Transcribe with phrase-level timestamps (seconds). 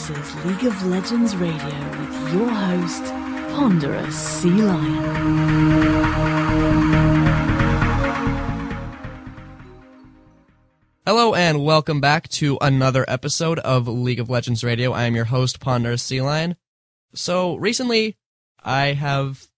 [0.00, 3.04] This is League of Legends Radio with your host,
[3.52, 4.94] Ponderous Sea Lion.
[11.04, 14.92] Hello and welcome back to another episode of League of Legends Radio.
[14.92, 16.56] I am your host, Ponderous Sea Lion.
[17.12, 18.16] So recently,
[18.64, 19.48] I have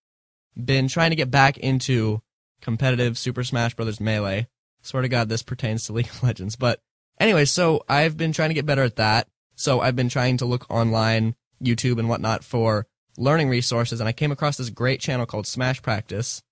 [0.56, 2.20] been trying to get back into
[2.60, 4.00] competitive Super Smash Bros.
[4.00, 4.48] Melee.
[4.80, 6.56] Swear to God, this pertains to League of Legends.
[6.56, 6.82] But
[7.20, 9.28] anyway, so I've been trying to get better at that.
[9.62, 14.12] So I've been trying to look online, YouTube and whatnot for learning resources, and I
[14.12, 16.42] came across this great channel called Smash Practice.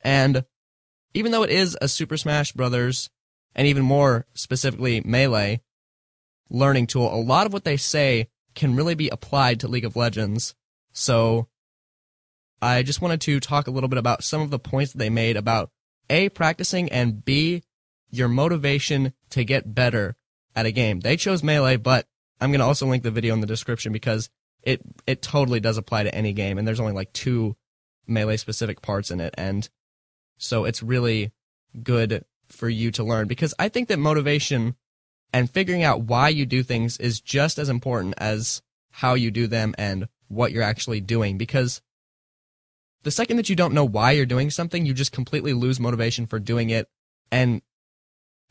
[0.00, 0.46] And
[1.12, 3.10] even though it is a Super Smash Brothers
[3.54, 5.60] and even more specifically Melee
[6.48, 9.94] learning tool, a lot of what they say can really be applied to League of
[9.94, 10.54] Legends.
[10.90, 11.48] So
[12.62, 15.10] I just wanted to talk a little bit about some of the points that they
[15.10, 15.68] made about
[16.08, 17.62] A, practicing, and B,
[18.08, 20.16] your motivation to get better
[20.56, 21.00] at a game.
[21.00, 22.06] They chose Melee, but
[22.44, 24.30] I'm going to also link the video in the description because
[24.62, 27.56] it, it totally does apply to any game, and there's only like two
[28.06, 29.68] Melee specific parts in it, and
[30.36, 31.32] so it's really
[31.82, 34.76] good for you to learn because I think that motivation
[35.32, 39.46] and figuring out why you do things is just as important as how you do
[39.46, 41.80] them and what you're actually doing because
[43.02, 46.26] the second that you don't know why you're doing something, you just completely lose motivation
[46.26, 46.88] for doing it
[47.32, 47.62] and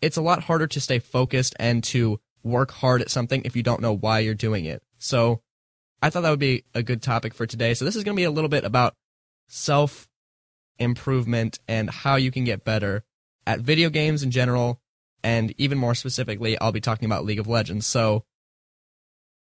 [0.02, 3.64] it's a lot harder to stay focused and to work hard at something if you
[3.64, 4.84] don't know why you're doing it.
[5.00, 5.42] So
[6.02, 7.74] I thought that would be a good topic for today.
[7.74, 8.94] So this is going to be a little bit about
[9.48, 10.08] self
[10.80, 13.04] improvement and how you can get better
[13.46, 14.80] at video games in general,
[15.24, 17.86] and even more specifically, I'll be talking about League of Legends.
[17.86, 18.24] So,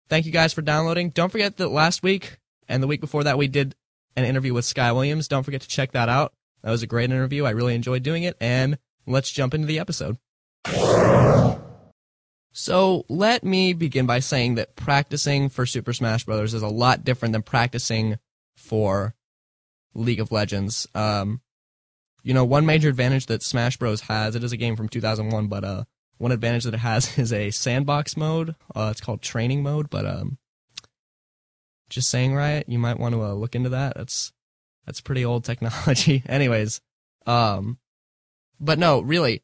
[0.10, 1.10] thank you guys for downloading.
[1.10, 3.76] Don't forget that last week and the week before that, we did
[4.16, 5.28] an interview with Sky Williams.
[5.28, 6.34] Don't forget to check that out.
[6.64, 7.46] That was a great interview.
[7.46, 10.18] I really enjoyed doing it, and let's jump into the episode.
[12.58, 16.54] So, let me begin by saying that practicing for Super Smash Bros.
[16.54, 18.18] is a lot different than practicing
[18.56, 19.14] for
[19.94, 20.88] League of Legends.
[20.96, 21.42] Um,
[22.24, 25.48] you know, one major advantage that Smash Bros has, it is a game from 2001,
[25.48, 25.84] but uh,
[26.18, 28.56] one advantage that it has is a sandbox mode.
[28.74, 30.38] Uh, it's called training mode, but um,
[31.90, 33.98] just saying, Riot, you might want to uh, look into that.
[33.98, 34.32] That's
[34.86, 36.24] that's pretty old technology.
[36.30, 36.80] Anyways,
[37.26, 37.80] um,
[38.62, 39.44] but no, really,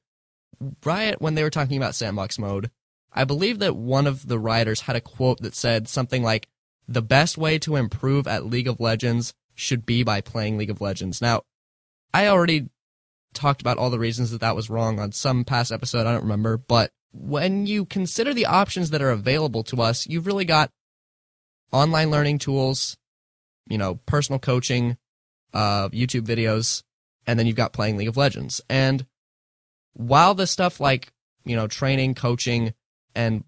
[0.85, 2.72] Riot when they were talking about sandbox mode,
[3.13, 6.47] I believe that one of the writers had a quote that said something like,
[6.88, 10.81] "The best way to improve at League of Legends should be by playing League of
[10.81, 11.44] Legends." Now,
[12.13, 12.69] I already
[13.33, 16.05] talked about all the reasons that that was wrong on some past episode.
[16.05, 20.28] I don't remember, but when you consider the options that are available to us, you've
[20.28, 20.72] really got
[21.72, 22.97] online learning tools,
[23.69, 24.97] you know, personal coaching,
[25.53, 26.83] uh, YouTube videos,
[27.28, 28.61] and then you've got playing League of Legends.
[28.69, 29.05] And
[29.93, 31.11] while the stuff like,
[31.43, 32.73] you know, training, coaching,
[33.16, 33.44] and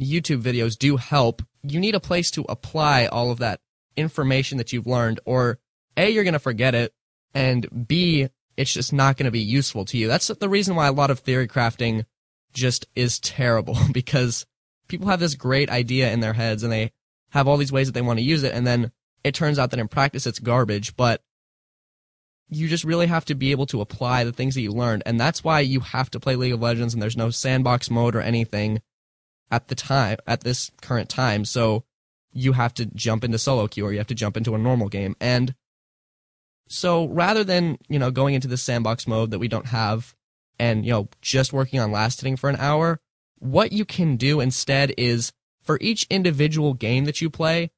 [0.00, 3.60] YouTube videos do help, you need a place to apply all of that
[3.96, 5.58] information that you've learned, or
[5.96, 6.92] A, you're going to forget it,
[7.34, 10.08] and B, it's just not going to be useful to you.
[10.08, 12.04] That's the reason why a lot of theory crafting
[12.52, 14.46] just is terrible because
[14.88, 16.92] people have this great idea in their heads and they
[17.30, 18.92] have all these ways that they want to use it and then
[19.24, 21.22] it turns out that in practice it's garbage, but
[22.52, 25.18] you just really have to be able to apply the things that you learned and
[25.18, 28.20] that's why you have to play League of Legends and there's no sandbox mode or
[28.20, 28.82] anything
[29.50, 31.44] at the time at this current time.
[31.44, 31.84] So
[32.32, 34.88] you have to jump into solo queue or you have to jump into a normal
[34.88, 35.54] game and
[36.68, 40.14] so rather than, you know, going into the sandbox mode that we don't have
[40.58, 42.98] and, you know, just working on last hitting for an hour,
[43.38, 45.32] what you can do instead is
[45.62, 47.70] for each individual game that you play,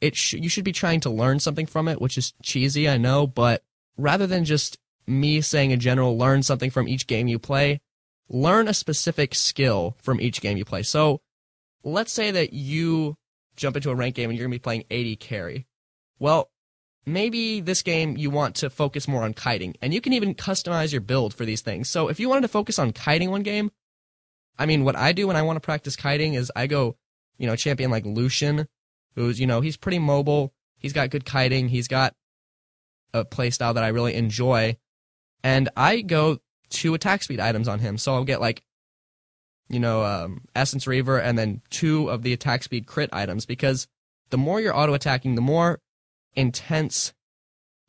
[0.00, 2.96] it sh- you should be trying to learn something from it, which is cheesy, I
[2.96, 3.62] know, but
[3.96, 7.80] rather than just me saying in general, learn something from each game you play,
[8.28, 10.82] learn a specific skill from each game you play.
[10.82, 11.20] So
[11.82, 13.16] let's say that you
[13.56, 15.66] jump into a ranked game and you're going to be playing AD carry.
[16.18, 16.50] Well,
[17.04, 20.92] maybe this game you want to focus more on kiting and you can even customize
[20.92, 23.70] your build for these things so if you wanted to focus on kiting one game
[24.58, 26.96] i mean what i do when i want to practice kiting is i go
[27.38, 28.68] you know champion like lucian
[29.16, 32.14] who's you know he's pretty mobile he's got good kiting he's got
[33.14, 34.76] a playstyle that i really enjoy
[35.42, 36.38] and i go
[36.72, 37.98] two attack speed items on him.
[37.98, 38.62] So i'll get like
[39.68, 43.86] you know um, essence reaver and then two of the attack speed crit items because
[44.30, 45.80] the more you're auto attacking the more
[46.34, 47.12] intense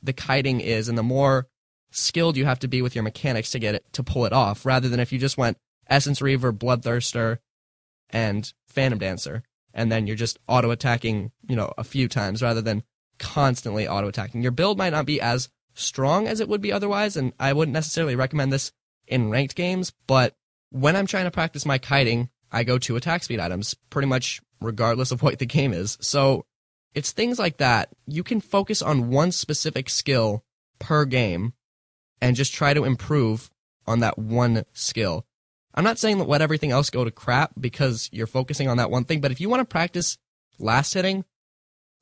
[0.02, 1.48] the kiting is and the more
[1.92, 4.66] skilled you have to be with your mechanics to get it to pull it off
[4.66, 5.58] rather than if you just went
[5.90, 7.38] essence reaver bloodthirster
[8.10, 9.44] and phantom dancer
[9.74, 12.84] and then you're just auto attacking you know a few times rather than
[13.24, 17.18] constantly auto attacking your build might not be as strong as it would be otherwise
[17.18, 18.72] and i wouldn't necessarily recommend this
[19.08, 20.36] in ranked games but
[20.70, 24.40] when i'm trying to practice my kiting I go to attack speed items pretty much
[24.62, 25.98] regardless of what the game is.
[26.00, 26.46] So
[26.94, 27.90] it's things like that.
[28.06, 30.46] You can focus on one specific skill
[30.80, 31.54] per game
[32.22, 33.50] and just try to improve
[33.88, 35.26] on that one skill.
[35.74, 38.92] I'm not saying that let everything else go to crap because you're focusing on that
[38.92, 40.20] one thing, but if you want to practice
[40.60, 41.26] last hitting,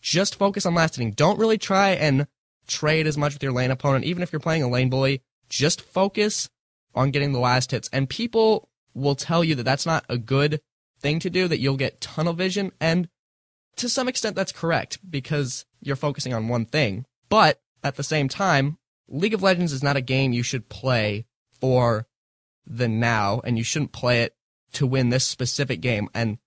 [0.01, 1.11] just focus on last hitting.
[1.11, 2.27] Don't really try and
[2.67, 5.21] trade as much with your lane opponent, even if you're playing a lane bully.
[5.49, 6.49] Just focus
[6.95, 7.89] on getting the last hits.
[7.93, 10.61] And people will tell you that that's not a good
[10.99, 12.71] thing to do, that you'll get tunnel vision.
[12.79, 13.09] And
[13.77, 17.05] to some extent, that's correct because you're focusing on one thing.
[17.29, 18.77] But at the same time,
[19.07, 21.25] League of Legends is not a game you should play
[21.59, 22.07] for
[22.65, 24.35] the now, and you shouldn't play it
[24.73, 26.09] to win this specific game.
[26.13, 26.37] And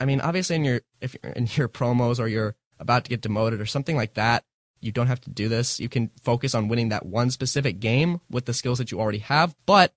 [0.00, 3.20] I mean, obviously, in your if you're in your promos or you're about to get
[3.20, 4.44] demoted or something like that,
[4.80, 5.80] you don't have to do this.
[5.80, 9.18] You can focus on winning that one specific game with the skills that you already
[9.18, 9.54] have.
[9.66, 9.92] But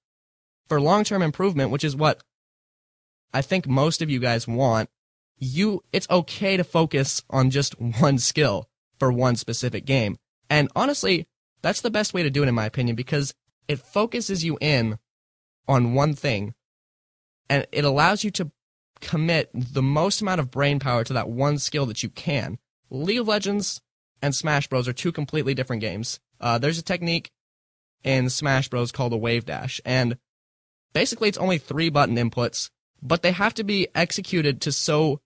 [0.67, 2.23] for long term improvement, which is what
[3.33, 4.89] I think most of you guys want,
[5.37, 8.67] you it's okay to focus on just one skill
[8.99, 10.17] for one specific game.
[10.49, 11.27] And honestly,
[11.61, 13.33] that's the best way to do it in my opinion because
[13.67, 14.97] it focuses you in
[15.67, 16.53] on one thing
[17.49, 18.51] and it allows you to
[19.01, 22.57] commit the most amount of brain power to that one skill that you can.
[22.91, 23.81] League of Legends
[24.21, 26.19] and Smash Bros are two completely different games.
[26.39, 27.31] Uh, there's a technique
[28.03, 30.17] in Smash Bros called a wave dash, and
[30.93, 32.69] basically it's only three button inputs,
[33.01, 35.21] but they have to be executed to so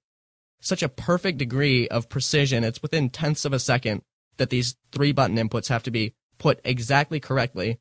[0.62, 2.64] such a perfect degree of precision.
[2.64, 4.04] It's within tenths of a second
[4.38, 7.80] that these three button inputs have to be put exactly correctly.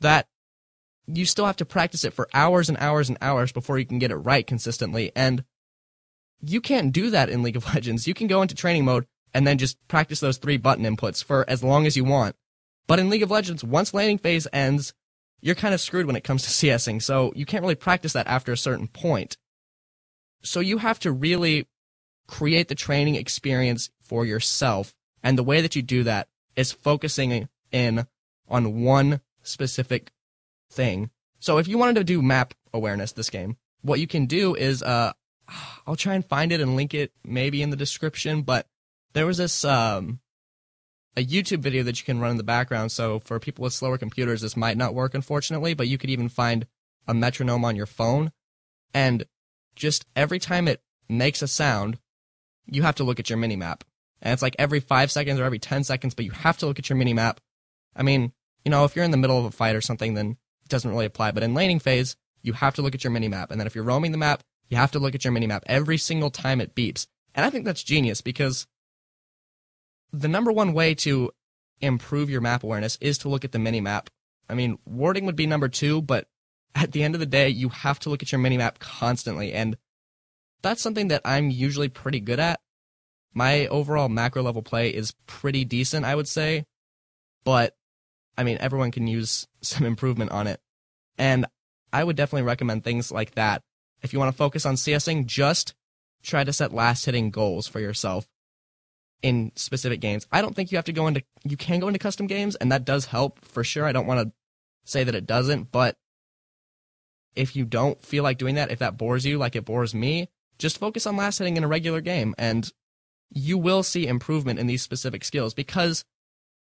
[0.00, 0.26] That
[1.06, 3.98] you still have to practice it for hours and hours and hours before you can
[3.98, 5.12] get it right consistently.
[5.14, 5.44] And
[6.46, 8.06] you can't do that in League of Legends.
[8.06, 11.48] You can go into training mode and then just practice those three button inputs for
[11.48, 12.36] as long as you want.
[12.86, 14.94] But in League of Legends, once landing phase ends,
[15.40, 17.02] you're kind of screwed when it comes to CSing.
[17.02, 19.36] So you can't really practice that after a certain point.
[20.42, 21.66] So you have to really
[22.26, 24.94] create the training experience for yourself.
[25.22, 28.06] And the way that you do that is focusing in
[28.48, 30.12] on one specific
[30.70, 31.10] thing.
[31.40, 34.82] So if you wanted to do map awareness this game, what you can do is
[34.82, 35.12] uh
[35.86, 38.66] I'll try and find it and link it maybe in the description, but
[39.12, 40.20] there was this um
[41.16, 42.90] a YouTube video that you can run in the background.
[42.92, 46.28] So for people with slower computers, this might not work, unfortunately, but you could even
[46.28, 46.66] find
[47.06, 48.32] a metronome on your phone.
[48.92, 49.24] And
[49.76, 51.98] just every time it makes a sound,
[52.66, 53.84] you have to look at your mini map.
[54.22, 56.78] And it's like every five seconds or every 10 seconds, but you have to look
[56.78, 57.40] at your mini map.
[57.94, 58.32] I mean,
[58.64, 60.90] you know, if you're in the middle of a fight or something, then it doesn't
[60.90, 61.32] really apply.
[61.32, 63.50] But in laning phase, you have to look at your mini map.
[63.50, 64.42] And then if you're roaming the map,
[64.74, 67.06] you have to look at your mini map every single time it beeps.
[67.34, 68.66] And I think that's genius because
[70.12, 71.30] the number one way to
[71.80, 74.10] improve your map awareness is to look at the mini map.
[74.48, 76.26] I mean, warding would be number two, but
[76.74, 79.52] at the end of the day, you have to look at your mini map constantly.
[79.52, 79.76] And
[80.60, 82.58] that's something that I'm usually pretty good at.
[83.32, 86.64] My overall macro level play is pretty decent, I would say.
[87.44, 87.76] But,
[88.36, 90.60] I mean, everyone can use some improvement on it.
[91.16, 91.46] And
[91.92, 93.62] I would definitely recommend things like that.
[94.04, 95.74] If you want to focus on CSing, just
[96.22, 98.28] try to set last hitting goals for yourself
[99.22, 100.26] in specific games.
[100.30, 102.70] I don't think you have to go into you can go into custom games and
[102.70, 103.86] that does help for sure.
[103.86, 104.32] I don't want to
[104.84, 105.96] say that it doesn't, but
[107.34, 110.28] if you don't feel like doing that, if that bores you like it bores me,
[110.58, 112.70] just focus on last hitting in a regular game and
[113.30, 116.04] you will see improvement in these specific skills because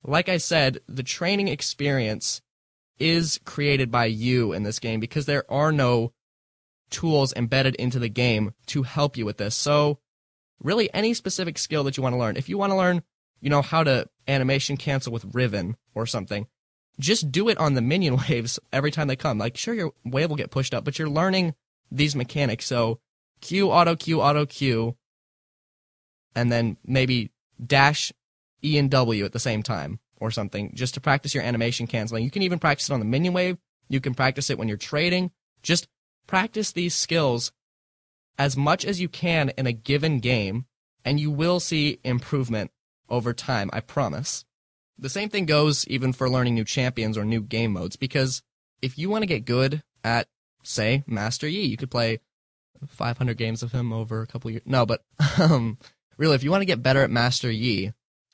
[0.07, 2.43] like I said, the training experience
[2.99, 6.13] is created by you in this game because there are no
[6.95, 9.57] tools embedded into the game to help you with this.
[9.57, 9.99] So
[10.63, 12.37] really any specific skill that you want to learn.
[12.37, 13.03] If you want to learn,
[13.41, 16.47] you know, how to animation cancel with Riven or something,
[17.01, 19.39] just do it on the minion waves every time they come.
[19.39, 21.55] Like, sure, your wave will get pushed up, but you're learning
[21.91, 22.65] these mechanics.
[22.65, 23.01] So
[23.41, 24.97] Q, auto Q, auto Q,
[26.37, 27.33] and then maybe
[27.65, 28.13] dash
[28.63, 32.23] E and W at the same time or something, just to practice your animation canceling.
[32.23, 33.59] You can even practice it on the minion wave.
[33.89, 35.33] You can practice it when you're trading.
[35.63, 35.89] Just
[36.27, 37.53] practice these skills
[38.39, 40.67] as much as you can in a given game,
[41.05, 42.71] and you will see improvement
[43.09, 44.45] over time, I promise.
[44.99, 48.43] The same thing goes even for learning new champions or new game modes, because
[48.81, 50.29] if you want to get good at,
[50.63, 52.21] say, Master Yi, you could play
[52.87, 54.63] 500 games of him over a couple years.
[54.67, 55.03] No, but
[55.39, 55.79] um,
[56.17, 57.93] really, if you want to get better at Master Yi,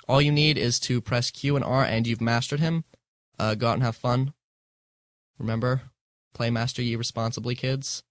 [0.09, 2.85] all you need is to press Q and R and you've mastered him.
[3.38, 4.35] Uh, go out and have fun.
[5.38, 5.82] Remember,
[6.32, 8.02] play Master Yi responsibly, kids.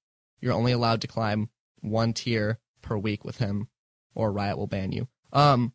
[0.41, 1.49] You're only allowed to climb
[1.81, 3.67] one tier per week with him,
[4.15, 5.07] or Riot will ban you.
[5.33, 5.73] Um,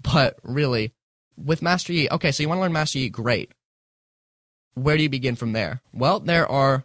[0.00, 0.94] but really,
[1.36, 3.52] with Master Yi, okay, so you want to learn Master Yi, great.
[4.74, 5.82] Where do you begin from there?
[5.92, 6.84] Well, there are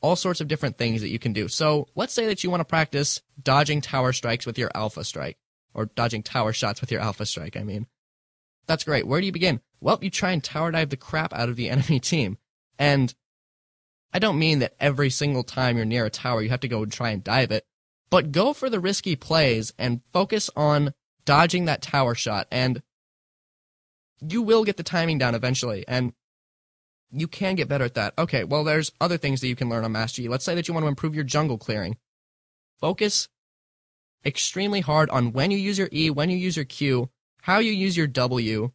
[0.00, 1.48] all sorts of different things that you can do.
[1.48, 5.38] So let's say that you want to practice dodging tower strikes with your alpha strike,
[5.74, 7.86] or dodging tower shots with your alpha strike, I mean.
[8.66, 9.06] That's great.
[9.06, 9.60] Where do you begin?
[9.80, 12.38] Well, you try and tower dive the crap out of the enemy team.
[12.78, 13.14] And
[14.12, 16.82] I don't mean that every single time you're near a tower, you have to go
[16.82, 17.64] and try and dive it,
[18.10, 22.48] but go for the risky plays and focus on dodging that tower shot.
[22.50, 22.82] And
[24.20, 25.84] you will get the timing down eventually.
[25.86, 26.12] And
[27.12, 28.14] you can get better at that.
[28.18, 30.28] Okay, well, there's other things that you can learn on Master Yi.
[30.28, 31.96] Let's say that you want to improve your jungle clearing.
[32.80, 33.28] Focus
[34.24, 37.10] extremely hard on when you use your E, when you use your Q,
[37.42, 38.72] how you use your W,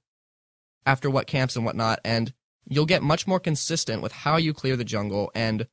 [0.86, 2.34] after what camps and whatnot, and
[2.67, 5.67] you'll get much more consistent with how you clear the jungle and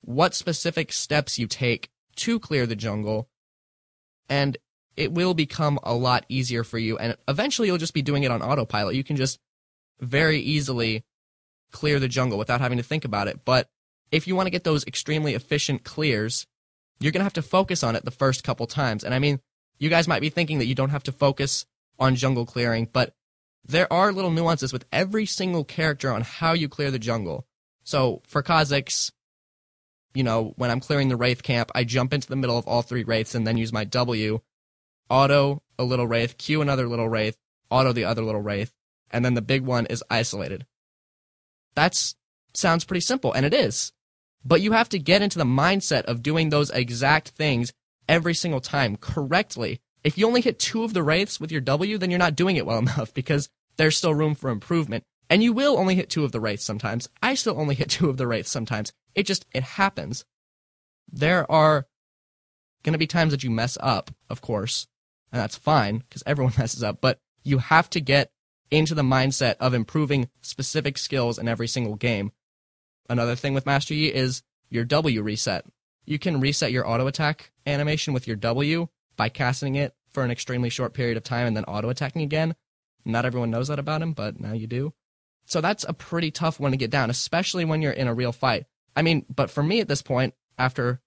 [0.00, 3.28] what specific steps you take to clear the jungle.
[4.28, 4.56] And
[4.96, 6.96] it will become a lot easier for you.
[6.98, 8.94] And eventually you'll just be doing it on autopilot.
[8.94, 9.38] You can just
[10.00, 11.04] very easily
[11.70, 13.44] clear the jungle without having to think about it.
[13.44, 13.68] But
[14.10, 16.46] if you want to get those extremely efficient clears,
[17.00, 19.04] you're going to have to focus on it the first couple times.
[19.04, 19.40] And I mean,
[19.78, 21.66] you guys might be thinking that you don't have to focus
[21.98, 23.14] on jungle clearing, but
[23.68, 27.46] there are little nuances with every single character on how you clear the jungle.
[27.82, 29.10] So for Kha'Zix,
[30.14, 32.82] you know, when I'm clearing the Wraith camp, I jump into the middle of all
[32.82, 34.40] three Wraiths and then use my W,
[35.10, 37.36] auto a little Wraith, Q another little Wraith,
[37.70, 38.72] auto the other little Wraith,
[39.10, 40.66] and then the big one is isolated.
[41.74, 41.96] That
[42.54, 43.92] sounds pretty simple, and it is.
[44.44, 47.72] But you have to get into the mindset of doing those exact things
[48.08, 49.80] every single time correctly.
[50.04, 52.56] If you only hit two of the wraiths with your W, then you're not doing
[52.56, 55.04] it well enough because there's still room for improvement.
[55.28, 57.08] And you will only hit two of the wraiths sometimes.
[57.22, 58.92] I still only hit two of the wraiths sometimes.
[59.14, 60.24] It just, it happens.
[61.10, 61.86] There are
[62.82, 64.86] going to be times that you mess up, of course,
[65.32, 68.30] and that's fine because everyone messes up, but you have to get
[68.70, 72.32] into the mindset of improving specific skills in every single game.
[73.08, 75.64] Another thing with Master Yi is your W reset.
[76.04, 80.30] You can reset your auto attack animation with your W by casting it for an
[80.30, 82.54] extremely short period of time and then auto attacking again.
[83.06, 84.92] Not everyone knows that about him, but now you do.
[85.44, 88.32] So that's a pretty tough one to get down, especially when you're in a real
[88.32, 88.66] fight.
[88.96, 91.00] I mean, but for me at this point, after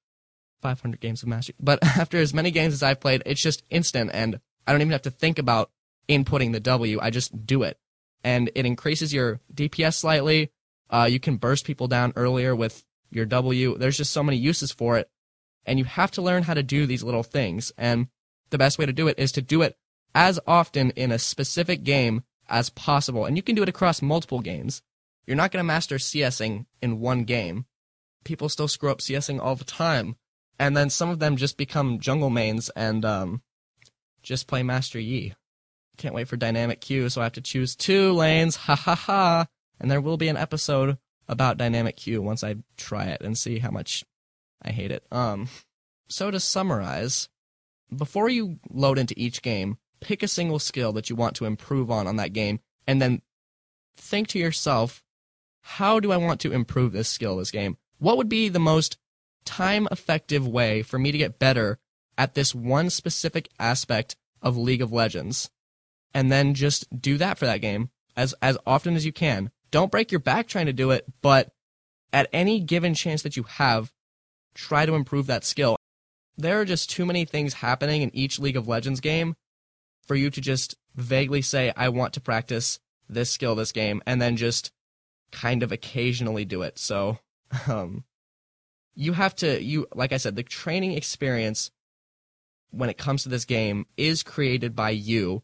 [0.62, 4.12] 500 games of Master, but after as many games as I've played, it's just instant
[4.14, 5.72] and I don't even have to think about
[6.08, 7.00] inputting the W.
[7.02, 7.78] I just do it.
[8.24, 10.52] And it increases your DPS slightly.
[10.90, 13.78] Uh, you can burst people down earlier with your W.
[13.78, 15.10] There's just so many uses for it.
[15.66, 17.72] And you have to learn how to do these little things.
[17.78, 18.08] And
[18.50, 19.78] the best way to do it is to do it
[20.14, 23.26] as often in a specific game as possible.
[23.26, 24.82] And you can do it across multiple games.
[25.26, 27.66] You're not going to master CSing in one game.
[28.24, 30.16] People still screw up CSing all the time.
[30.58, 33.42] And then some of them just become jungle mains and um,
[34.22, 35.36] just play Master Yi.
[35.98, 38.56] Can't wait for dynamic queue, so I have to choose two lanes.
[38.56, 39.48] Ha ha ha.
[39.80, 40.98] And there will be an episode
[41.28, 44.04] about dynamic queue once I try it and see how much
[44.62, 45.04] I hate it.
[45.12, 45.48] Um,
[46.10, 47.30] so to summarize,
[47.96, 51.90] before you load into each game, pick a single skill that you want to improve
[51.92, 53.22] on on that game, and then
[53.98, 55.04] think to yourself,
[55.62, 57.78] how do I want to improve this skill in this game?
[57.98, 58.98] What would be the most
[59.46, 61.80] time effective way for me to get better
[62.18, 65.50] at this one specific aspect of League of Legends?
[66.14, 69.52] and then just do that for that game as as often as you can.
[69.72, 71.52] Don't break your back trying to do it, but
[72.12, 73.94] at any given chance that you have,
[74.56, 75.76] try to improve that skill.
[76.38, 79.36] There are just too many things happening in each League of Legends game
[80.10, 84.20] for you to just vaguely say, I want to practice this skill this game, and
[84.20, 84.72] then just
[85.32, 86.80] kind of occasionally do it.
[86.80, 87.20] So,
[87.68, 88.06] um,
[88.96, 91.70] you have to, you, like I said, the training experience
[92.72, 95.44] when it comes to this game is created by you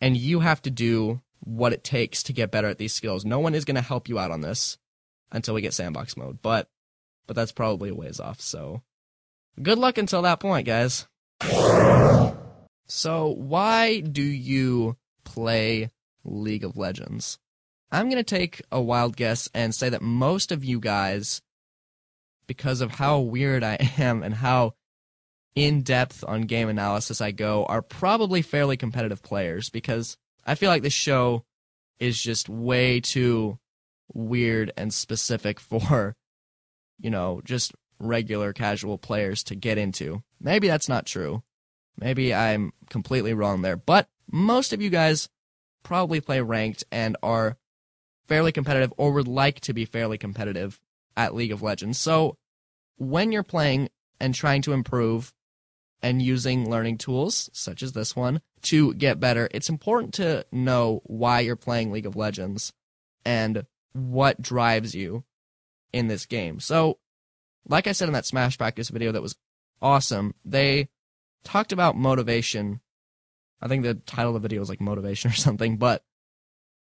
[0.00, 3.24] and you have to do what it takes to get better at these skills.
[3.24, 4.78] No one is going to help you out on this
[5.32, 6.68] until we get sandbox mode, but
[7.26, 8.40] but that's probably a ways off.
[8.40, 8.82] So
[9.60, 11.08] good luck until that point, guys.
[12.88, 15.90] So why do you play
[16.24, 17.38] League of Legends?
[17.90, 21.42] I'm going to take a wild guess and say that most of you guys
[22.46, 24.74] because of how weird I am and how
[25.54, 30.16] in depth on game analysis I go are probably fairly competitive players because
[30.46, 31.44] I feel like this show
[31.98, 33.58] is just way too
[34.12, 36.16] weird and specific for,
[36.98, 40.22] you know, just regular casual players to get into.
[40.40, 41.42] Maybe that's not true.
[41.98, 43.76] Maybe I'm completely wrong there.
[43.76, 45.28] But most of you guys
[45.82, 47.56] probably play ranked and are
[48.26, 50.80] fairly competitive or would like to be fairly competitive
[51.16, 51.98] at League of Legends.
[51.98, 52.36] So
[52.96, 53.88] when you're playing
[54.20, 55.32] and trying to improve,
[56.02, 61.02] and using learning tools such as this one to get better, it's important to know
[61.04, 62.72] why you're playing League of Legends
[63.24, 65.24] and what drives you
[65.92, 66.60] in this game.
[66.60, 66.98] So,
[67.66, 69.36] like I said in that Smash practice video that was
[69.82, 70.88] awesome, they
[71.48, 72.80] talked about motivation.
[73.60, 76.04] I think the title of the video was like motivation or something, but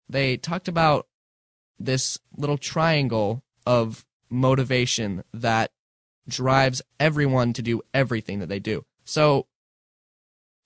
[0.09, 1.07] they talked about
[1.79, 5.71] this little triangle of motivation that
[6.27, 8.85] drives everyone to do everything that they do.
[9.05, 9.47] So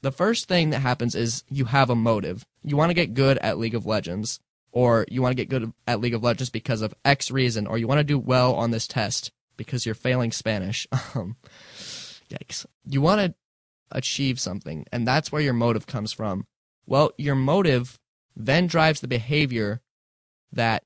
[0.00, 2.46] the first thing that happens is you have a motive.
[2.62, 5.72] You want to get good at League of Legends, or you want to get good
[5.86, 8.70] at League of Legends because of X reason, or you want to do well on
[8.70, 10.86] this test because you're failing Spanish.
[11.14, 11.36] Um,
[12.30, 12.64] yikes.
[12.86, 13.34] You want to
[13.92, 16.46] achieve something, and that's where your motive comes from.
[16.86, 17.98] Well, your motive
[18.34, 19.80] then drives the behavior
[20.52, 20.84] that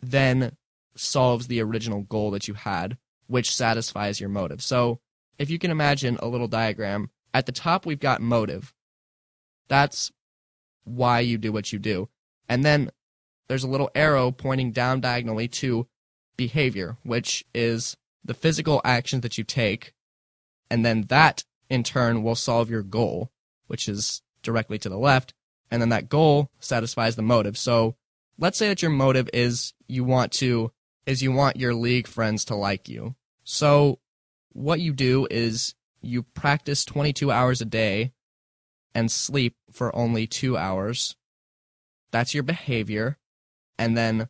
[0.00, 0.56] then
[0.94, 4.62] solves the original goal that you had, which satisfies your motive.
[4.62, 5.00] So,
[5.38, 8.74] if you can imagine a little diagram, at the top we've got motive.
[9.68, 10.12] That's
[10.84, 12.08] why you do what you do.
[12.48, 12.90] And then
[13.48, 15.86] there's a little arrow pointing down diagonally to
[16.36, 19.94] behavior, which is the physical actions that you take.
[20.70, 23.32] And then that in turn will solve your goal,
[23.66, 25.32] which is directly to the left.
[25.70, 27.56] And then that goal satisfies the motive.
[27.56, 27.96] So
[28.38, 30.70] let's say that your motive is you want to,
[31.06, 33.14] is you want your league friends to like you.
[33.42, 34.00] So
[34.50, 38.12] what you do is you practice 22 hours a day
[38.94, 41.16] and sleep for only two hours.
[42.10, 43.16] That's your behavior.
[43.78, 44.28] And then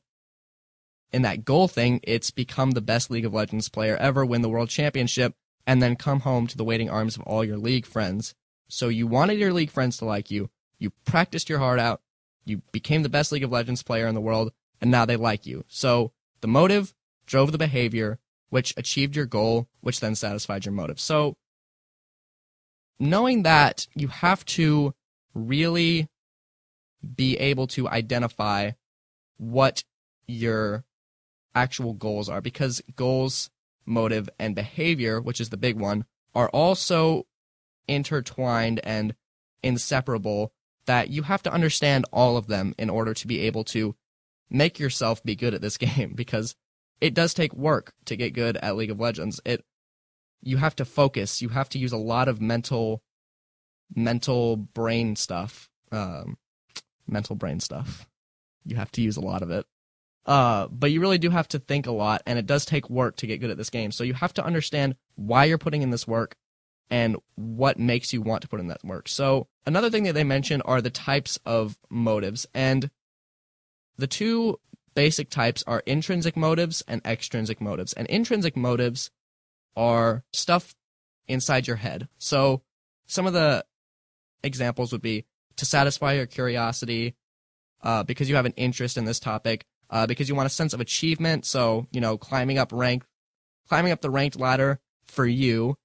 [1.12, 4.48] in that goal thing, it's become the best League of Legends player ever, win the
[4.48, 5.34] world championship,
[5.66, 8.34] and then come home to the waiting arms of all your league friends.
[8.68, 10.50] So you wanted your league friends to like you.
[10.78, 12.00] You practiced your heart out.
[12.44, 15.46] You became the best League of Legends player in the world, and now they like
[15.46, 15.64] you.
[15.68, 16.92] So the motive
[17.26, 18.18] drove the behavior,
[18.50, 20.98] which achieved your goal, which then satisfied your motive.
[20.98, 21.36] So
[22.98, 24.94] knowing that you have to
[25.34, 26.08] really
[27.16, 28.72] be able to identify
[29.36, 29.84] what
[30.26, 30.84] your
[31.54, 33.50] actual goals are because goals,
[33.84, 37.26] motive, and behavior, which is the big one, are also
[37.88, 39.14] intertwined and
[39.62, 40.52] inseparable
[40.86, 43.94] that you have to understand all of them in order to be able to
[44.50, 46.54] make yourself be good at this game because
[47.00, 49.40] it does take work to get good at League of Legends.
[49.44, 49.64] It
[50.42, 51.40] you have to focus.
[51.40, 53.02] You have to use a lot of mental,
[53.94, 55.68] mental brain stuff.
[55.92, 56.36] Um,
[57.06, 58.08] mental brain stuff.
[58.64, 59.66] You have to use a lot of it.
[60.24, 63.16] Uh, but you really do have to think a lot, and it does take work
[63.16, 63.90] to get good at this game.
[63.90, 66.36] So you have to understand why you're putting in this work
[66.90, 69.08] and what makes you want to put in that work.
[69.08, 72.90] So another thing that they mention are the types of motives, and
[73.96, 74.60] the two
[74.94, 77.92] basic types are intrinsic motives and extrinsic motives.
[77.92, 79.10] And intrinsic motives
[79.74, 80.74] are stuff
[81.26, 82.08] inside your head.
[82.18, 82.62] So
[83.06, 83.64] some of the
[84.44, 85.24] examples would be
[85.56, 87.14] to satisfy your curiosity,
[87.82, 90.72] uh, because you have an interest in this topic, uh, because you want a sense
[90.72, 91.44] of achievement.
[91.46, 93.04] So you know, climbing up rank,
[93.68, 95.76] climbing up the ranked ladder for you,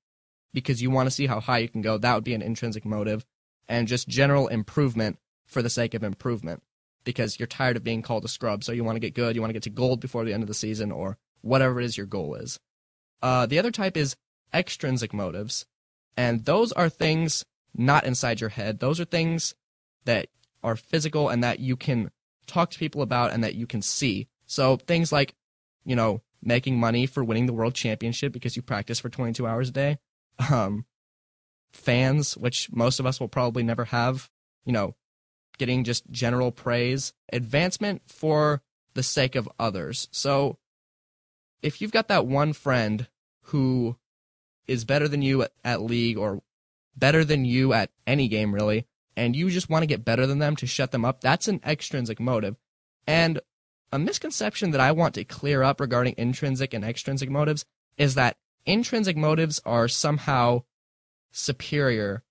[0.54, 1.98] because you want to see how high you can go.
[1.98, 3.26] That would be an intrinsic motive,
[3.68, 6.64] and just general improvement for the sake of improvement,
[7.04, 8.64] because you're tired of being called a scrub.
[8.64, 9.36] So you want to get good.
[9.36, 11.86] You want to get to gold before the end of the season, or whatever it
[11.86, 12.60] is your goal is.
[13.22, 14.16] Uh, the other type is
[14.54, 15.66] extrinsic motives,
[16.16, 18.80] and those are things not inside your head.
[18.80, 19.54] Those are things
[20.06, 20.28] that
[20.64, 22.12] are physical and that you can
[22.48, 24.28] talk to people about and that you can see.
[24.46, 25.36] So things like,
[25.86, 29.70] you know, making money for winning the world championship because you practice for 22 hours
[29.70, 29.98] a day.
[30.52, 30.86] Um,
[31.72, 34.30] fans, which most of us will probably never have,
[34.66, 34.96] you know,
[35.58, 38.62] getting just general praise, advancement for
[38.94, 40.08] the sake of others.
[40.12, 40.58] So
[41.62, 43.08] if you've got that one friend
[43.46, 43.98] who
[44.68, 46.42] is better than you at, at league or
[46.96, 48.86] better than you at any game really,
[49.18, 51.60] and you just want to get better than them to shut them up, that's an
[51.66, 52.56] extrinsic motive.
[53.06, 53.42] And
[53.92, 57.66] a misconception that I want to clear up regarding intrinsic and extrinsic motives
[57.98, 60.64] is that intrinsic motives are somehow
[61.32, 62.24] superior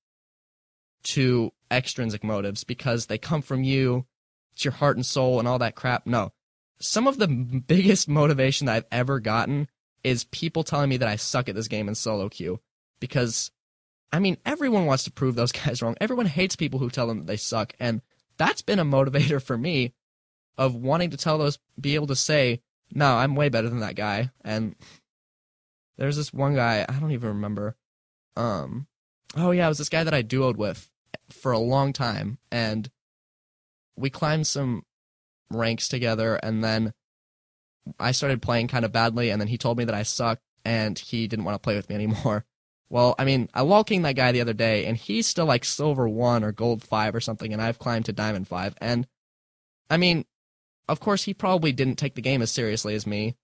[1.03, 4.07] to extrinsic motives because they come from you,
[4.55, 6.07] it's your heart and soul and all that crap.
[6.07, 6.33] No
[6.79, 7.29] some of the
[7.67, 9.69] biggest motivation that I've ever gotten
[10.05, 12.61] is people telling me that I suck at this game in solo queue.
[13.01, 13.51] Because,
[14.13, 15.97] I mean, everyone wants to prove those guys wrong.
[16.01, 17.75] Everyone hates people who tell them that they suck.
[17.79, 18.03] And
[18.37, 19.95] that's been a motivator for me
[20.59, 22.61] of wanting to tell those, be able to say,
[22.93, 24.31] no, I'm way better than that guy.
[24.45, 24.75] And
[25.99, 27.77] there's this one guy, I don't even remember.
[28.37, 28.87] Um,
[29.37, 30.91] oh yeah, it was this guy that I duoed with
[31.31, 32.39] for a long time.
[32.51, 32.91] And
[33.97, 34.85] we climbed some
[35.51, 36.93] ranks together, and then
[37.99, 40.99] I started playing kind of badly, and then he told me that I sucked, and
[40.99, 42.45] he didn't want to play with me anymore.
[42.89, 46.09] Well, I mean, I LOLKing that guy the other day, and he's still like silver
[46.09, 48.75] one or gold five or something, and I've climbed to diamond five.
[48.81, 49.07] And
[49.91, 50.25] I mean,
[50.89, 53.37] of course, he probably didn't take the game as seriously as me,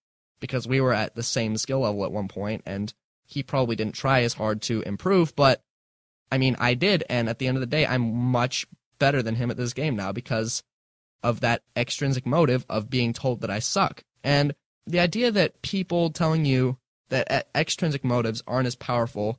[0.43, 2.93] because we were at the same skill level at one point and
[3.25, 5.63] he probably didn't try as hard to improve, but
[6.31, 7.05] I mean, I did.
[7.09, 8.67] And at the end of the day, I'm much
[8.99, 10.63] better than him at this game now because
[11.23, 14.03] of that extrinsic motive of being told that I suck.
[14.25, 14.55] And
[14.87, 16.79] the idea that people telling you
[17.13, 19.39] that extrinsic motives aren't as powerful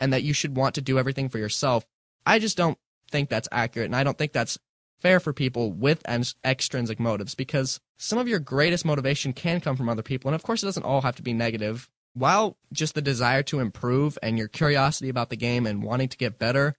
[0.00, 1.86] and that you should want to do everything for yourself,
[2.26, 2.76] I just don't
[3.10, 3.86] think that's accurate.
[3.86, 4.58] And I don't think that's
[5.00, 6.02] fair for people with
[6.44, 10.28] extrinsic motives because some of your greatest motivation can come from other people.
[10.28, 11.88] And of course, it doesn't all have to be negative.
[12.14, 16.16] While just the desire to improve and your curiosity about the game and wanting to
[16.16, 16.74] get better,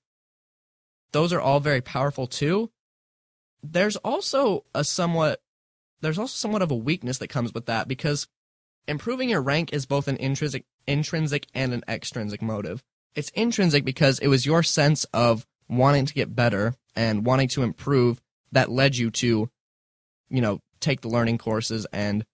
[1.13, 2.72] those are all very powerful too.
[3.63, 5.42] There's also a somewhat
[6.02, 8.28] there's also somewhat of a weakness that comes with that because
[8.88, 12.84] improving your rank is both an intrinsic intrinsic and an extrinsic motive.
[13.15, 17.63] It's intrinsic because it was your sense of wanting to get better and wanting to
[17.63, 19.50] improve that led you to,
[20.30, 22.26] you know, take the learning courses and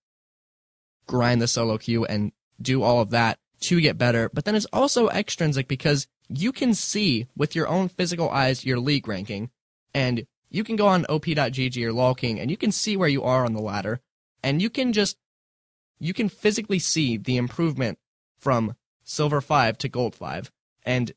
[1.08, 2.32] grind the solo queue and
[2.62, 4.30] do all of that to get better.
[4.34, 8.80] But then it's also extrinsic because you can see with your own physical eyes your
[8.80, 9.50] league ranking
[9.94, 13.46] and you can go on op.gg or LOLKing and you can see where you are
[13.46, 14.00] on the ladder
[14.44, 15.18] and you can just
[16.00, 18.00] you can physically see the improvement
[18.38, 20.52] from silver 5 to gold 5
[20.84, 21.12] and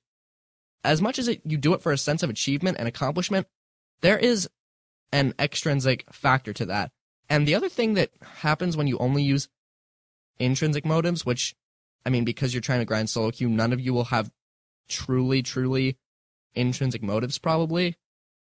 [0.85, 3.47] as much as it, you do it for a sense of achievement and accomplishment
[4.01, 4.49] there is
[5.13, 6.91] an extrinsic factor to that.
[7.29, 9.49] And the other thing that happens when you only use
[10.39, 11.55] intrinsic motives which
[12.05, 14.33] i mean because you're trying to grind solo queue none of you will have
[14.89, 15.97] truly truly
[16.55, 17.97] intrinsic motives probably.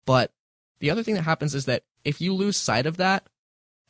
[0.05, 0.33] But
[0.79, 3.27] the other thing that happens is that if you lose sight of that,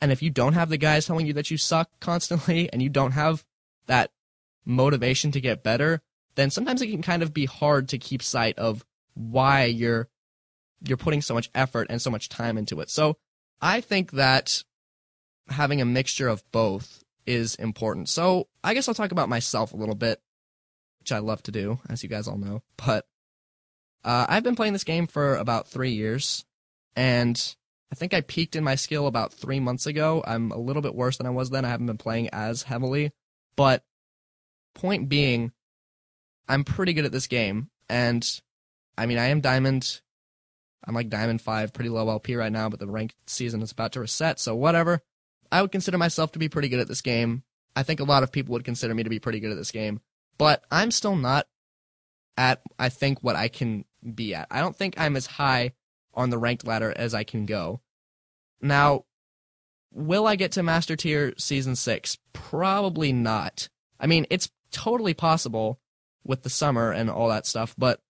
[0.01, 2.89] and if you don't have the guys telling you that you suck constantly, and you
[2.89, 3.45] don't have
[3.87, 4.11] that
[4.65, 6.03] motivation to get better,
[6.35, 10.09] then sometimes it can kind of be hard to keep sight of why you're
[10.83, 12.91] you're putting so much effort and so much time into it.
[12.91, 13.17] So
[13.61, 14.63] I think that
[15.49, 18.09] having a mixture of both is important.
[18.09, 20.21] So I guess I'll talk about myself a little bit,
[21.01, 22.63] which I love to do, as you guys all know.
[22.77, 23.07] But
[24.05, 26.45] uh, I've been playing this game for about three years
[26.95, 27.57] and
[27.91, 30.23] I think I peaked in my skill about three months ago.
[30.27, 31.65] I'm a little bit worse than I was then.
[31.65, 33.13] I haven't been playing as heavily,
[33.57, 33.85] but
[34.75, 35.53] point being,
[36.49, 38.29] I'm pretty good at this game, and
[38.99, 40.01] I mean I am diamond.
[40.85, 43.93] I'm like diamond five, pretty low LP right now, but the ranked season is about
[43.93, 45.01] to reset, so whatever.
[45.51, 47.45] I would consider myself to be pretty good at this game.
[47.77, 49.71] I think a lot of people would consider me to be pretty good at this
[49.71, 50.01] game,
[50.39, 51.47] but I'm still not
[52.37, 54.49] at I think what I can be at.
[54.51, 55.73] I don't think I'm as high
[56.17, 57.81] on the ranked ladder as I can go.
[58.61, 59.05] Now,
[59.93, 62.19] will I get to Master Tier Season 6?
[62.33, 63.69] Probably not.
[64.01, 65.79] I mean, it's totally possible
[66.25, 68.01] with the summer and all that stuff, but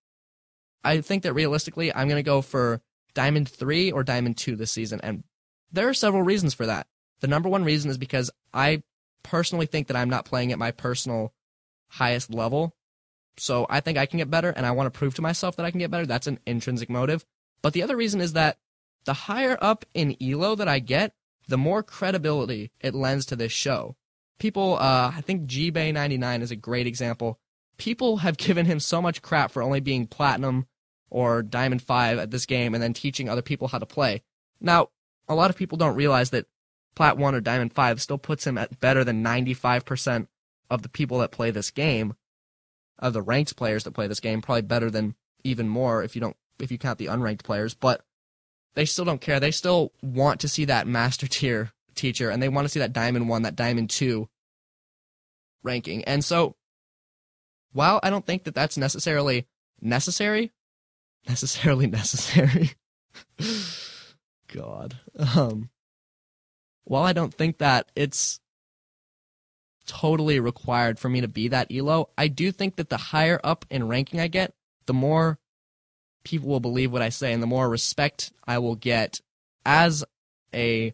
[0.82, 2.80] I think that realistically, I'm going to go for
[3.14, 5.24] Diamond 3 or Diamond 2 this season, and
[5.72, 6.86] there are several reasons for that.
[7.20, 8.82] The number one reason is because I
[9.22, 11.32] personally think that I'm not playing at my personal
[11.88, 12.76] highest level.
[13.38, 15.66] So I think I can get better, and I want to prove to myself that
[15.66, 16.06] I can get better.
[16.06, 17.24] That's an intrinsic motive.
[17.66, 18.58] But the other reason is that
[19.06, 21.14] the higher up in ELO that I get,
[21.48, 23.96] the more credibility it lends to this show.
[24.38, 27.40] People, uh, I think GBay99 is a great example.
[27.76, 30.68] People have given him so much crap for only being platinum
[31.10, 34.22] or diamond 5 at this game and then teaching other people how to play.
[34.60, 34.90] Now,
[35.26, 36.46] a lot of people don't realize that
[36.94, 40.28] plat 1 or diamond 5 still puts him at better than 95%
[40.70, 42.14] of the people that play this game,
[43.00, 46.20] of the ranked players that play this game, probably better than even more if you
[46.20, 48.02] don't if you count the unranked players, but
[48.74, 49.40] they still don't care.
[49.40, 52.92] They still want to see that master tier teacher and they want to see that
[52.92, 54.28] diamond 1, that diamond 2
[55.62, 56.04] ranking.
[56.04, 56.54] And so
[57.72, 59.46] while I don't think that that's necessarily
[59.80, 60.52] necessary,
[61.28, 62.72] necessarily necessary.
[64.52, 64.98] God.
[65.18, 65.70] Um
[66.84, 68.38] while I don't think that it's
[69.86, 73.64] totally required for me to be that elo, I do think that the higher up
[73.70, 74.54] in ranking I get,
[74.86, 75.38] the more
[76.26, 79.20] people will believe what I say and the more respect I will get
[79.64, 80.04] as
[80.52, 80.92] a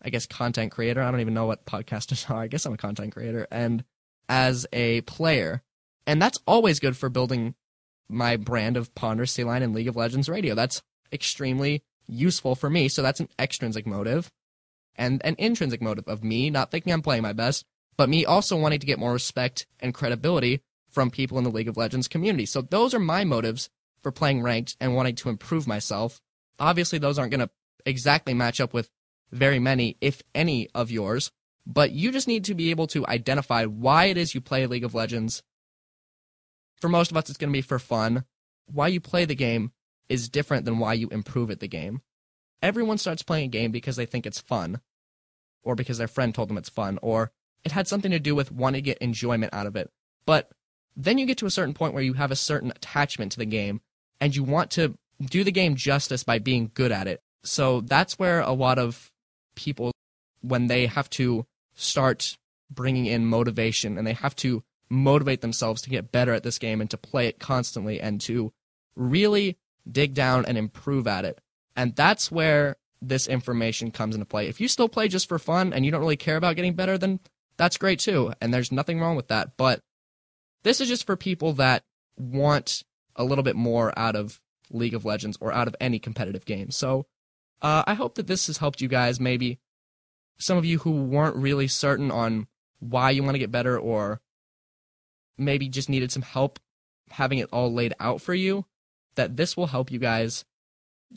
[0.00, 1.02] I guess content creator.
[1.02, 2.40] I don't even know what podcasters are.
[2.40, 3.84] I guess I'm a content creator and
[4.26, 5.62] as a player.
[6.06, 7.54] And that's always good for building
[8.08, 10.54] my brand of Ponderous Sea Lion and League of Legends Radio.
[10.54, 12.88] That's extremely useful for me.
[12.88, 14.30] So that's an extrinsic motive
[14.96, 17.66] and an intrinsic motive of me not thinking I'm playing my best,
[17.98, 21.68] but me also wanting to get more respect and credibility from people in the League
[21.68, 22.46] of Legends community.
[22.46, 23.68] So those are my motives
[24.04, 26.20] for playing ranked and wanting to improve myself.
[26.60, 27.50] Obviously, those aren't going to
[27.84, 28.90] exactly match up with
[29.32, 31.32] very many, if any, of yours,
[31.66, 34.84] but you just need to be able to identify why it is you play League
[34.84, 35.42] of Legends.
[36.80, 38.24] For most of us, it's going to be for fun.
[38.66, 39.72] Why you play the game
[40.08, 42.02] is different than why you improve at the game.
[42.62, 44.80] Everyone starts playing a game because they think it's fun,
[45.62, 47.32] or because their friend told them it's fun, or
[47.64, 49.90] it had something to do with wanting to get enjoyment out of it.
[50.26, 50.50] But
[50.94, 53.46] then you get to a certain point where you have a certain attachment to the
[53.46, 53.80] game
[54.20, 57.20] and you want to do the game justice by being good at it.
[57.44, 59.10] So that's where a lot of
[59.54, 59.92] people,
[60.40, 62.36] when they have to start
[62.70, 66.80] bringing in motivation and they have to motivate themselves to get better at this game
[66.80, 68.52] and to play it constantly and to
[68.96, 69.56] really
[69.90, 71.40] dig down and improve at it.
[71.76, 74.48] And that's where this information comes into play.
[74.48, 76.96] If you still play just for fun and you don't really care about getting better,
[76.96, 77.20] then
[77.56, 78.32] that's great too.
[78.40, 79.56] And there's nothing wrong with that.
[79.56, 79.80] But
[80.62, 81.82] this is just for people that
[82.16, 82.82] want
[83.16, 86.70] a little bit more out of League of Legends or out of any competitive game.
[86.70, 87.06] So
[87.62, 89.20] uh, I hope that this has helped you guys.
[89.20, 89.58] Maybe
[90.38, 92.46] some of you who weren't really certain on
[92.80, 94.20] why you want to get better or
[95.38, 96.58] maybe just needed some help
[97.10, 98.64] having it all laid out for you,
[99.14, 100.44] that this will help you guys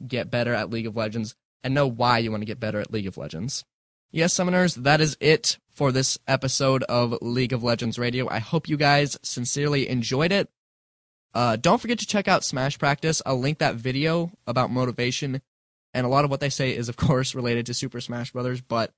[0.05, 2.91] get better at League of Legends and know why you want to get better at
[2.91, 3.65] League of Legends.
[4.11, 8.29] Yes, summoners, that is it for this episode of League of Legends Radio.
[8.29, 10.49] I hope you guys sincerely enjoyed it.
[11.33, 13.21] Uh, don't forget to check out Smash Practice.
[13.25, 15.41] I'll link that video about motivation,
[15.93, 18.61] and a lot of what they say is, of course, related to Super Smash Brothers.
[18.61, 18.91] But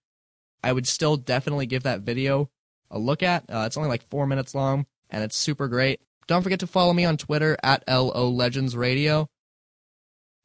[0.63, 2.49] I would still definitely give that video
[2.91, 3.43] a look at.
[3.49, 6.01] Uh, it's only like four minutes long, and it's super great.
[6.27, 9.29] Don't forget to follow me on Twitter at LO Legends Radio.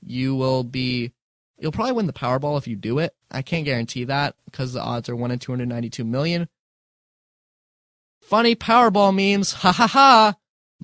[0.01, 1.13] You will be
[1.59, 3.15] You'll probably win the Powerball if you do it.
[3.31, 6.49] I can't guarantee that because the odds are 1 in 292 million.
[8.21, 9.53] Funny Powerball memes.
[9.53, 10.35] Ha ha ha.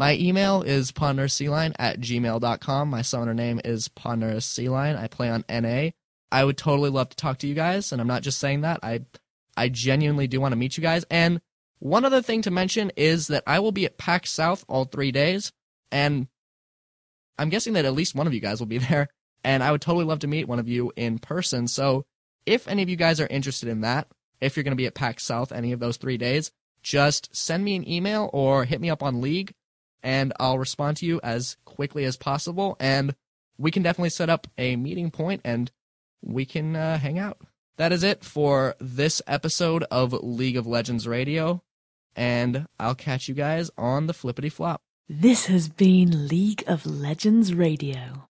[0.01, 2.89] My email is pondersealine at gmail.com.
[2.89, 4.99] My summoner name is pondersealine.
[4.99, 5.91] I play on NA.
[6.33, 8.81] I would totally love to talk to you guys, and I'm not just saying that.
[8.83, 9.01] I
[9.59, 11.05] I genuinely do want to meet you guys.
[11.11, 11.43] And
[11.81, 15.13] one other thing to mention is that I will be at PAX South all three
[15.13, 15.53] days,
[15.93, 16.29] and
[17.39, 19.09] I'm guessing that at least one of you guys will be there
[19.45, 21.69] and I would totally love to meet one of you in person.
[21.69, 22.07] So
[22.47, 24.09] if any of you guys are interested in that,
[24.41, 26.51] if you're going to be at PAX South any of those three days,
[26.83, 29.53] just send me an email or hit me up on League,
[30.03, 32.77] and I'll respond to you as quickly as possible.
[32.81, 33.15] And
[33.59, 35.71] we can definitely set up a meeting point and
[36.23, 37.39] we can uh, hang out.
[37.77, 41.63] That is it for this episode of League of Legends Radio,
[42.15, 44.83] and I'll catch you guys on the flippity flop.
[45.09, 48.29] This has been League of Legends Radio.